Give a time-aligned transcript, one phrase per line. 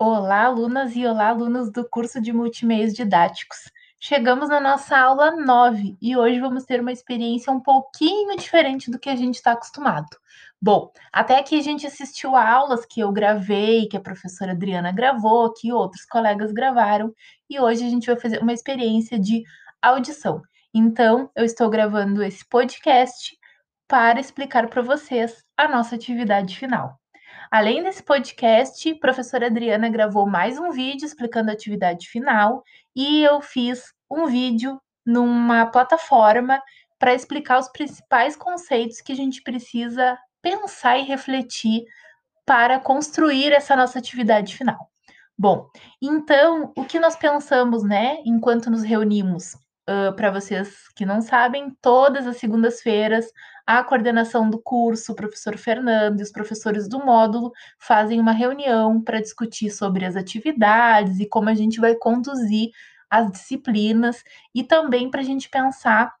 [0.00, 3.58] Olá, alunas e olá, alunos do curso de Multimeios Didáticos.
[3.98, 8.98] Chegamos na nossa aula 9 e hoje vamos ter uma experiência um pouquinho diferente do
[9.00, 10.06] que a gente está acostumado.
[10.62, 14.92] Bom, até aqui a gente assistiu a aulas que eu gravei, que a professora Adriana
[14.92, 17.12] gravou, que outros colegas gravaram,
[17.50, 19.42] e hoje a gente vai fazer uma experiência de
[19.82, 20.40] audição.
[20.72, 23.36] Então, eu estou gravando esse podcast
[23.88, 27.00] para explicar para vocês a nossa atividade final.
[27.50, 32.62] Além desse podcast, professora Adriana gravou mais um vídeo explicando a atividade final
[32.94, 36.60] e eu fiz um vídeo numa plataforma
[36.98, 41.84] para explicar os principais conceitos que a gente precisa pensar e refletir
[42.44, 44.90] para construir essa nossa atividade final.
[45.36, 45.70] Bom,
[46.02, 49.56] então, o que nós pensamos, né, enquanto nos reunimos?
[49.88, 53.24] Uh, para vocês que não sabem, todas as segundas-feiras
[53.68, 58.98] a coordenação do curso, o professor Fernando e os professores do módulo fazem uma reunião
[58.98, 62.70] para discutir sobre as atividades e como a gente vai conduzir
[63.10, 66.14] as disciplinas e também para a gente pensar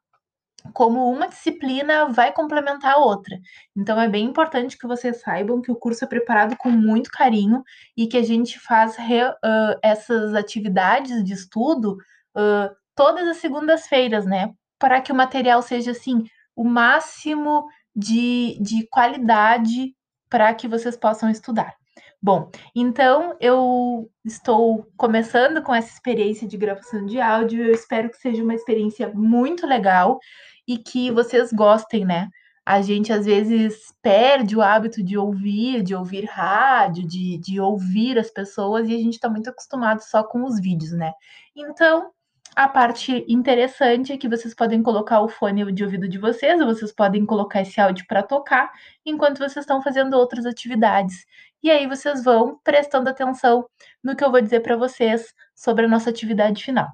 [0.74, 3.38] como uma disciplina vai complementar a outra.
[3.74, 7.62] Então é bem importante que vocês saibam que o curso é preparado com muito carinho
[7.96, 11.96] e que a gente faz re, uh, essas atividades de estudo
[12.36, 14.52] uh, todas as segundas-feiras, né?
[14.76, 16.24] Para que o material seja assim
[16.56, 19.94] o máximo de, de qualidade
[20.28, 21.76] para que vocês possam estudar.
[22.20, 27.64] Bom, então eu estou começando com essa experiência de gravação de áudio.
[27.64, 30.18] Eu espero que seja uma experiência muito legal
[30.66, 32.28] e que vocês gostem, né?
[32.66, 38.18] A gente às vezes perde o hábito de ouvir, de ouvir rádio, de, de ouvir
[38.18, 41.12] as pessoas, e a gente está muito acostumado só com os vídeos, né?
[41.54, 42.10] Então,
[42.56, 46.66] a parte interessante é que vocês podem colocar o fone de ouvido de vocês, ou
[46.66, 48.70] vocês podem colocar esse áudio para tocar
[49.04, 51.24] enquanto vocês estão fazendo outras atividades.
[51.62, 53.66] E aí vocês vão prestando atenção
[54.02, 56.88] no que eu vou dizer para vocês sobre a nossa atividade final.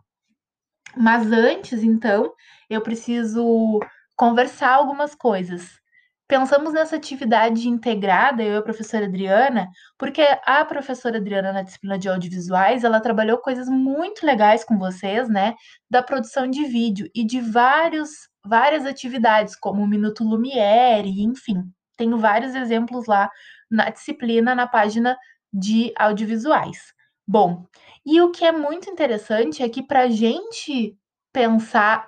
[0.97, 2.33] Mas antes, então,
[2.69, 3.81] eu preciso
[4.17, 5.81] conversar algumas coisas
[6.27, 9.69] pensamos nessa atividade integrada, eu e a professora Adriana,
[9.99, 15.29] porque a professora Adriana, na disciplina de audiovisuais, ela trabalhou coisas muito legais com vocês,
[15.29, 15.55] né?
[15.91, 18.11] Da produção de vídeo e de vários,
[18.45, 21.63] várias atividades, como o Minuto Lumière, enfim.
[21.97, 23.31] Tenho vários exemplos lá
[23.71, 25.17] na disciplina, na página
[25.53, 26.93] de audiovisuais.
[27.27, 27.67] Bom,
[28.05, 30.97] e o que é muito interessante é que para a gente
[31.33, 32.07] pensar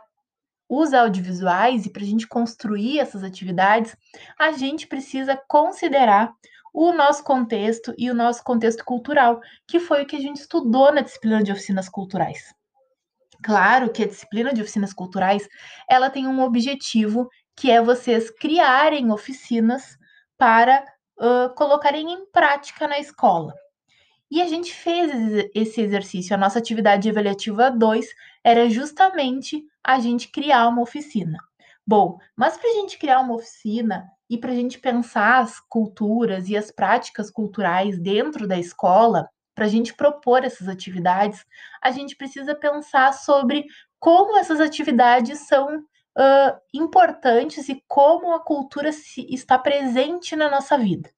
[0.68, 3.96] os audiovisuais e para a gente construir essas atividades,
[4.38, 6.32] a gente precisa considerar
[6.74, 10.92] o nosso contexto e o nosso contexto cultural, que foi o que a gente estudou
[10.92, 12.54] na disciplina de oficinas culturais.
[13.42, 15.48] Claro que a disciplina de oficinas culturais,
[15.88, 19.96] ela tem um objetivo que é vocês criarem oficinas
[20.36, 20.84] para
[21.18, 23.54] uh, colocarem em prática na escola.
[24.30, 25.10] E a gente fez
[25.54, 26.34] esse exercício.
[26.34, 28.06] A nossa atividade avaliativa 2
[28.42, 31.38] era justamente a gente criar uma oficina.
[31.86, 36.48] Bom, mas para a gente criar uma oficina e para a gente pensar as culturas
[36.48, 41.46] e as práticas culturais dentro da escola, para a gente propor essas atividades,
[41.80, 43.64] a gente precisa pensar sobre
[44.00, 45.84] como essas atividades são
[46.16, 51.10] uh, importantes e como a cultura se, está presente na nossa vida.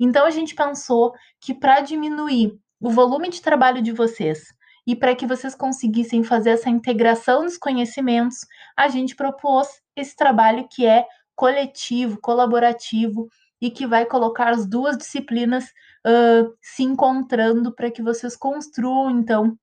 [0.00, 4.54] Então, a gente pensou que para diminuir o volume de trabalho de vocês
[4.86, 8.38] e para que vocês conseguissem fazer essa integração dos conhecimentos,
[8.76, 13.28] a gente propôs esse trabalho que é coletivo, colaborativo
[13.60, 15.64] e que vai colocar as duas disciplinas
[16.06, 19.58] uh, se encontrando para que vocês construam, então,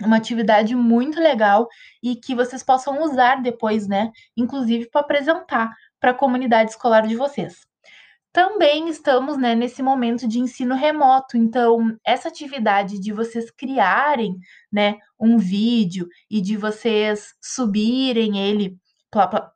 [0.00, 1.68] uma atividade muito legal
[2.02, 4.10] e que vocês possam usar depois, né?
[4.36, 7.60] Inclusive para apresentar para a comunidade escolar de vocês.
[8.32, 14.36] Também estamos né, nesse momento de ensino remoto, então essa atividade de vocês criarem
[14.72, 18.76] né, um vídeo e de vocês subirem ele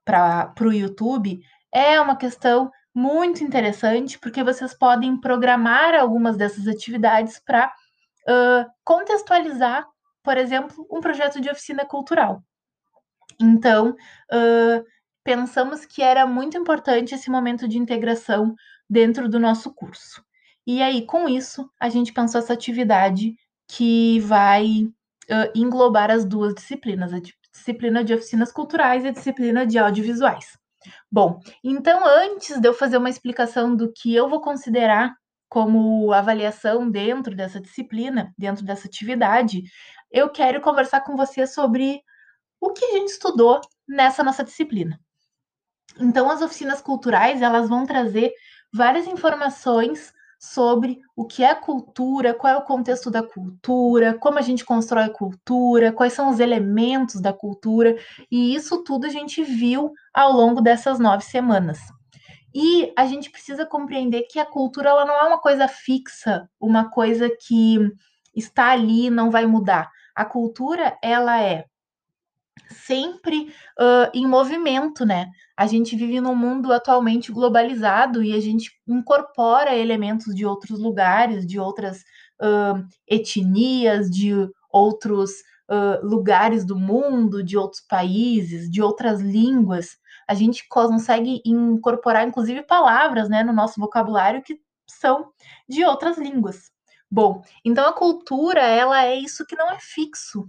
[0.05, 1.41] para o YouTube
[1.75, 9.85] é uma questão muito interessante, porque vocês podem programar algumas dessas atividades para uh, contextualizar
[10.29, 12.43] por exemplo, um projeto de oficina cultural.
[13.41, 13.97] Então,
[14.31, 14.85] uh,
[15.25, 18.55] pensamos que era muito importante esse momento de integração
[18.91, 20.23] dentro do nosso curso.
[20.67, 23.35] E aí, com isso, a gente pensou essa atividade
[23.67, 24.67] que vai
[25.31, 27.21] uh, englobar as duas disciplinas, a
[27.51, 30.59] disciplina de oficinas culturais e a disciplina de audiovisuais.
[31.11, 35.15] Bom, então antes de eu fazer uma explicação do que eu vou considerar
[35.49, 39.63] como avaliação dentro dessa disciplina, dentro dessa atividade,
[40.11, 42.03] eu quero conversar com você sobre
[42.61, 45.01] o que a gente estudou nessa nossa disciplina.
[46.01, 48.33] Então, as oficinas culturais, elas vão trazer
[48.73, 54.43] várias informações sobre o que é cultura, qual é o contexto da cultura, como a
[54.43, 57.97] gente constrói cultura, quais são os elementos da cultura,
[58.31, 61.81] e isso tudo a gente viu ao longo dessas nove semanas.
[62.55, 66.89] E a gente precisa compreender que a cultura ela não é uma coisa fixa, uma
[66.89, 67.79] coisa que
[68.35, 69.91] está ali e não vai mudar.
[70.19, 71.65] A cultura ela é
[72.71, 75.31] sempre uh, em movimento, né?
[75.57, 81.47] A gente vive num mundo atualmente globalizado e a gente incorpora elementos de outros lugares,
[81.47, 82.01] de outras
[82.43, 84.33] uh, etnias, de
[84.73, 85.31] outros
[85.71, 89.97] uh, lugares do mundo, de outros países, de outras línguas.
[90.27, 95.31] A gente consegue incorporar, inclusive, palavras né, no nosso vocabulário que são
[95.69, 96.73] de outras línguas.
[97.11, 100.49] Bom, então a cultura ela é isso que não é fixo,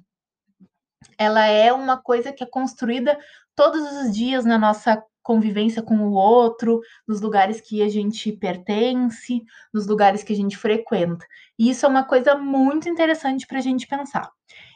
[1.18, 3.18] ela é uma coisa que é construída
[3.56, 9.44] todos os dias na nossa convivência com o outro, nos lugares que a gente pertence,
[9.74, 11.26] nos lugares que a gente frequenta.
[11.58, 14.32] E isso é uma coisa muito interessante para a gente pensar.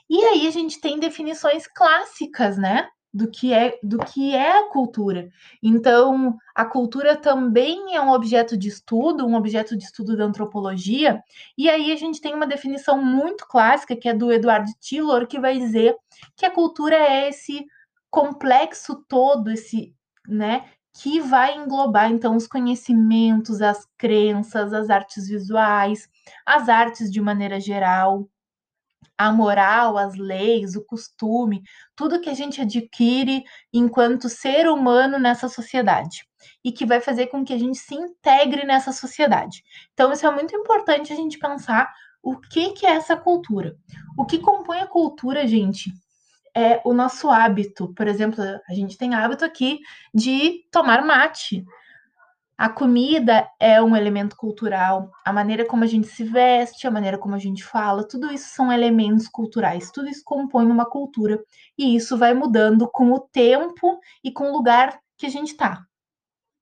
[0.10, 2.88] E aí a gente tem definições clássicas, né?
[3.14, 5.30] Do que é do que é a cultura.
[5.62, 11.22] Então, a cultura também é um objeto de estudo, um objeto de estudo da antropologia.
[11.58, 15.40] E aí a gente tem uma definição muito clássica que é do Edward Tillor, que
[15.40, 15.96] vai dizer
[16.36, 17.66] que a cultura é esse
[18.10, 19.94] complexo todo, esse,
[20.28, 26.08] né, que vai englobar então os conhecimentos, as crenças, as artes visuais,
[26.46, 28.28] as artes de maneira geral,
[29.18, 31.62] a moral, as leis, o costume,
[31.96, 36.26] tudo que a gente adquire enquanto ser humano nessa sociedade
[36.64, 39.64] e que vai fazer com que a gente se integre nessa sociedade.
[39.94, 43.76] Então, isso é muito importante a gente pensar o que, que é essa cultura.
[44.18, 45.92] O que compõe a cultura, gente,
[46.56, 47.94] é o nosso hábito.
[47.94, 49.80] Por exemplo, a gente tem hábito aqui
[50.14, 51.66] de tomar mate.
[52.58, 57.18] A comida é um elemento cultural, a maneira como a gente se veste, a maneira
[57.18, 61.44] como a gente fala, tudo isso são elementos culturais, tudo isso compõe uma cultura
[61.78, 65.84] e isso vai mudando com o tempo e com o lugar que a gente está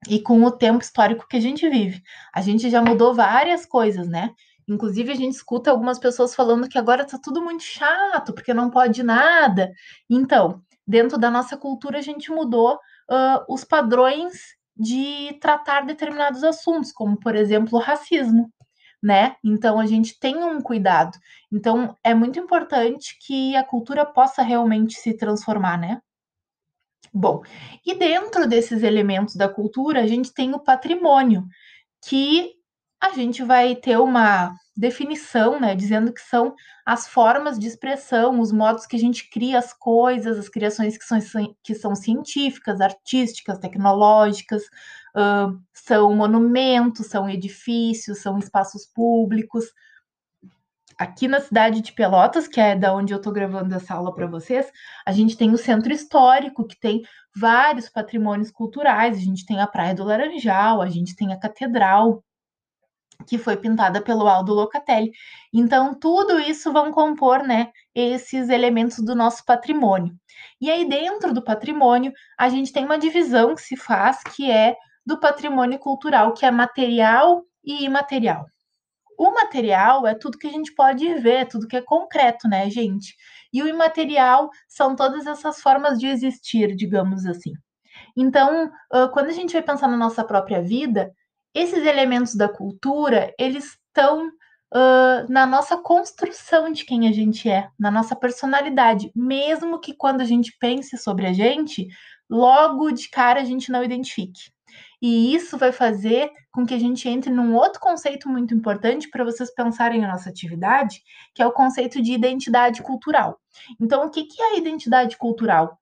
[0.08, 2.02] e com o tempo histórico que a gente vive.
[2.34, 4.32] A gente já mudou várias coisas, né?
[4.68, 8.70] Inclusive, a gente escuta algumas pessoas falando que agora está tudo muito chato, porque não
[8.70, 9.72] pode nada.
[10.10, 16.92] Então, dentro da nossa cultura, a gente mudou uh, os padrões de tratar determinados assuntos,
[16.92, 18.52] como por exemplo o racismo,
[19.02, 19.36] né?
[19.44, 21.18] Então a gente tem um cuidado.
[21.52, 26.02] Então é muito importante que a cultura possa realmente se transformar, né?
[27.14, 27.42] Bom,
[27.86, 31.46] e dentro desses elementos da cultura, a gente tem o patrimônio,
[32.08, 32.54] que
[33.02, 36.56] a gente vai ter uma definição, né, dizendo que são
[36.86, 41.04] as formas de expressão, os modos que a gente cria as coisas, as criações que
[41.04, 44.64] são, que são científicas, artísticas, tecnológicas,
[45.16, 49.66] uh, são monumentos, são edifícios, são espaços públicos.
[50.98, 54.28] Aqui na cidade de Pelotas, que é da onde eu estou gravando essa aula para
[54.28, 54.72] vocês,
[55.06, 57.02] a gente tem o centro histórico, que tem
[57.36, 59.18] vários patrimônios culturais.
[59.18, 62.24] A gente tem a Praia do Laranjal, a gente tem a Catedral,
[63.28, 65.12] que foi pintada pelo Aldo Locatelli.
[65.54, 70.14] Então, tudo isso vão compor, né, esses elementos do nosso patrimônio.
[70.60, 74.76] E aí, dentro do patrimônio, a gente tem uma divisão que se faz, que é
[75.06, 78.46] do patrimônio cultural, que é material e imaterial.
[79.18, 83.16] O material é tudo que a gente pode ver, tudo que é concreto, né, gente?
[83.54, 87.54] E o imaterial são todas essas formas de existir, digamos assim.
[88.18, 88.72] Então,
[89.14, 91.12] quando a gente vai pensar na nossa própria vida,
[91.54, 97.70] esses elementos da cultura, eles estão uh, na nossa construção de quem a gente é,
[97.80, 101.88] na nossa personalidade, mesmo que quando a gente pense sobre a gente,
[102.30, 104.52] logo de cara a gente não identifique.
[105.02, 109.24] E isso vai fazer com que a gente entre num outro conceito muito importante para
[109.24, 111.02] vocês pensarem na nossa atividade,
[111.34, 113.40] que é o conceito de identidade cultural.
[113.80, 115.78] Então, o que é a identidade cultural?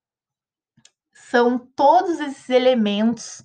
[1.13, 3.43] São todos esses elementos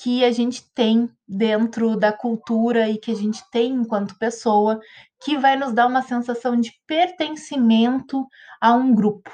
[0.00, 4.80] que a gente tem dentro da cultura e que a gente tem enquanto pessoa,
[5.20, 8.24] que vai nos dar uma sensação de pertencimento
[8.60, 9.30] a um grupo.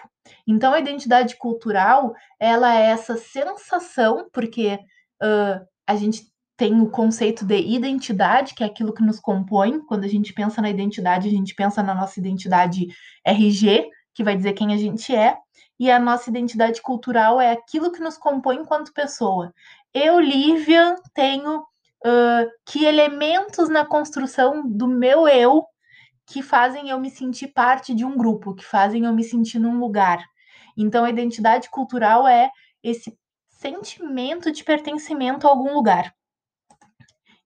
[0.46, 4.78] Então, a identidade cultural, ela é essa sensação, porque
[5.22, 9.80] uh, a gente tem o conceito de identidade, que é aquilo que nos compõe.
[9.80, 12.86] Quando a gente pensa na identidade, a gente pensa na nossa identidade
[13.26, 15.36] RG, que vai dizer quem a gente é,
[15.78, 19.52] e a nossa identidade cultural é aquilo que nos compõe enquanto pessoa
[19.94, 25.64] eu, Lívia, tenho uh, que elementos na construção do meu eu
[26.26, 29.78] que fazem eu me sentir parte de um grupo, que fazem eu me sentir num
[29.78, 30.24] lugar.
[30.76, 32.50] Então, a identidade cultural é
[32.82, 33.16] esse
[33.48, 36.14] sentimento de pertencimento a algum lugar.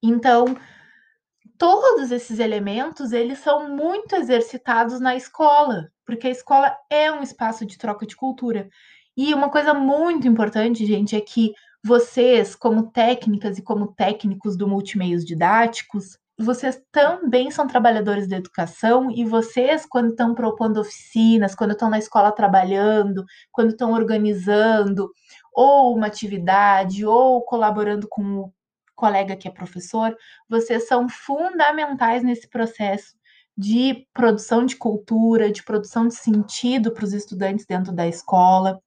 [0.02, 0.56] Então,
[1.58, 7.66] todos esses elementos, eles são muito exercitados na escola, porque a escola é um espaço
[7.66, 8.68] de troca de cultura.
[9.16, 11.52] E uma coisa muito importante, gente, é que
[11.84, 19.10] vocês, como técnicas e como técnicos do multimeios didáticos, vocês também são trabalhadores da educação
[19.10, 25.10] e vocês, quando estão propondo oficinas, quando estão na escola trabalhando, quando estão organizando
[25.52, 28.52] ou uma atividade ou colaborando com o
[28.94, 30.16] colega que é professor,
[30.48, 33.16] vocês são fundamentais nesse processo
[33.56, 38.80] de produção de cultura, de produção de sentido para os estudantes dentro da escola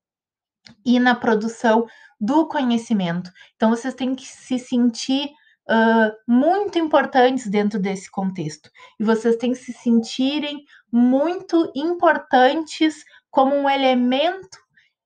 [0.85, 1.85] e na produção
[2.19, 3.31] do conhecimento.
[3.55, 5.31] Então, vocês têm que se sentir
[5.69, 8.69] uh, muito importantes dentro desse contexto.
[8.99, 14.57] E vocês têm que se sentirem muito importantes como um elemento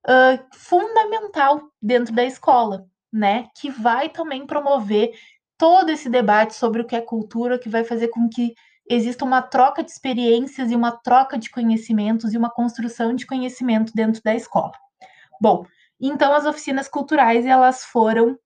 [0.07, 3.47] uh, fundamental dentro da escola, né?
[3.55, 5.11] Que vai também promover
[5.57, 8.53] todo esse debate sobre o que é cultura, que vai fazer com que
[8.89, 13.93] exista uma troca de experiências e uma troca de conhecimentos e uma construção de conhecimento
[13.95, 14.73] dentro da escola.
[15.41, 15.65] Bom,
[15.99, 18.37] então as oficinas culturais elas foram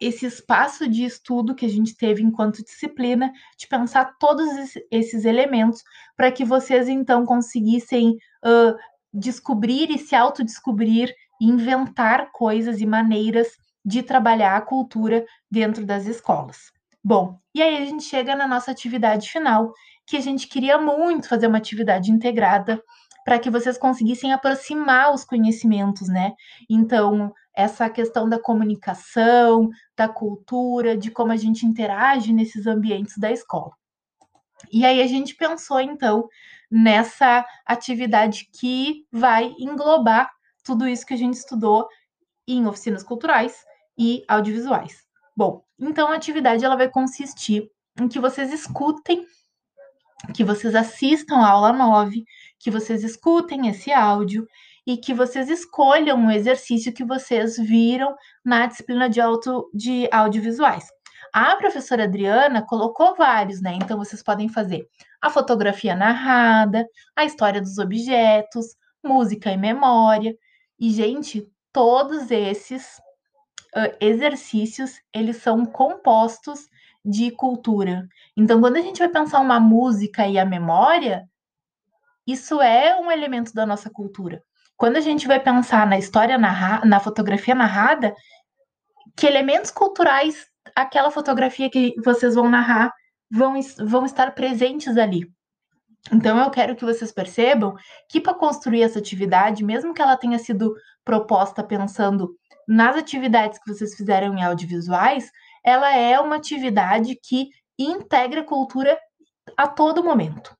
[0.00, 4.46] esse espaço de estudo que a gente teve enquanto disciplina, de pensar todos
[4.90, 5.82] esses elementos
[6.16, 8.76] para que vocês então conseguissem uh,
[9.12, 13.48] descobrir e se autodescobrir, inventar coisas e maneiras
[13.84, 16.72] de trabalhar a cultura dentro das escolas.
[17.02, 19.72] Bom, e aí a gente chega na nossa atividade final,
[20.06, 22.82] que a gente queria muito fazer uma atividade integrada
[23.24, 26.34] para que vocês conseguissem aproximar os conhecimentos, né?
[26.68, 33.30] Então, essa questão da comunicação, da cultura, de como a gente interage nesses ambientes da
[33.30, 33.72] escola.
[34.72, 36.28] E aí a gente pensou, então,
[36.70, 40.30] nessa atividade que vai englobar
[40.64, 41.86] tudo isso que a gente estudou
[42.48, 43.64] em oficinas culturais
[43.96, 45.04] e audiovisuais.
[45.36, 49.26] Bom, então a atividade ela vai consistir em que vocês escutem,
[50.34, 52.24] que vocês assistam a aula 9,
[52.64, 54.48] que vocês escutem esse áudio
[54.86, 60.86] e que vocês escolham um exercício que vocês viram na disciplina de, auto, de audiovisuais.
[61.30, 63.74] A professora Adriana colocou vários, né?
[63.74, 64.88] Então vocês podem fazer
[65.20, 70.34] a fotografia narrada, a história dos objetos, música e memória.
[70.80, 72.98] E, gente, todos esses
[73.76, 76.66] uh, exercícios, eles são compostos
[77.04, 78.08] de cultura.
[78.34, 81.28] Então, quando a gente vai pensar uma música e a memória,
[82.26, 84.42] isso é um elemento da nossa cultura.
[84.76, 88.14] Quando a gente vai pensar na história narrada, na fotografia narrada,
[89.16, 92.92] que elementos culturais aquela fotografia que vocês vão narrar
[93.30, 93.54] vão,
[93.86, 95.30] vão estar presentes ali.
[96.12, 97.74] Então, eu quero que vocês percebam
[98.08, 102.36] que para construir essa atividade, mesmo que ela tenha sido proposta pensando
[102.68, 105.30] nas atividades que vocês fizeram em audiovisuais,
[105.64, 108.98] ela é uma atividade que integra cultura
[109.56, 110.54] a todo momento.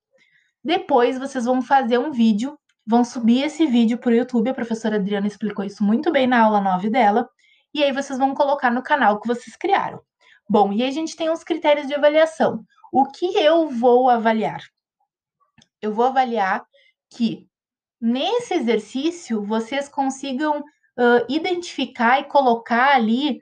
[0.65, 4.49] Depois, vocês vão fazer um vídeo, vão subir esse vídeo para o YouTube.
[4.49, 7.29] A professora Adriana explicou isso muito bem na aula 9 dela.
[7.75, 10.01] E aí, vocês vão colocar no canal que vocês criaram.
[10.49, 12.65] Bom, e aí a gente tem os critérios de avaliação.
[12.93, 14.63] O que eu vou avaliar?
[15.83, 16.65] Eu vou avaliar
[17.11, 17.47] que
[18.01, 23.41] nesse exercício vocês consigam uh, identificar e colocar ali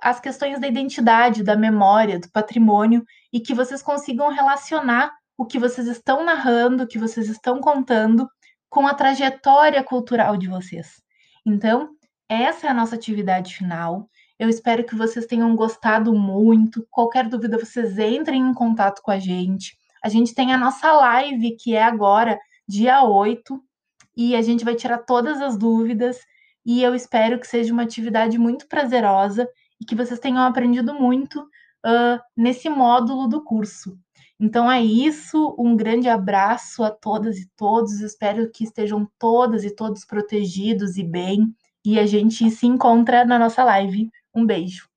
[0.00, 5.58] as questões da identidade, da memória, do patrimônio e que vocês consigam relacionar o que
[5.58, 8.28] vocês estão narrando, o que vocês estão contando
[8.68, 11.02] com a trajetória cultural de vocês.
[11.44, 11.90] Então,
[12.28, 14.08] essa é a nossa atividade final.
[14.38, 16.86] Eu espero que vocês tenham gostado muito.
[16.90, 19.78] Qualquer dúvida, vocês entrem em contato com a gente.
[20.02, 22.38] A gente tem a nossa live, que é agora,
[22.68, 23.62] dia 8,
[24.16, 26.18] e a gente vai tirar todas as dúvidas.
[26.64, 29.48] E eu espero que seja uma atividade muito prazerosa
[29.80, 33.98] e que vocês tenham aprendido muito uh, nesse módulo do curso.
[34.38, 38.00] Então é isso, um grande abraço a todas e todos.
[38.00, 41.54] Espero que estejam todas e todos protegidos e bem.
[41.84, 44.10] E a gente se encontra na nossa live.
[44.34, 44.88] Um beijo.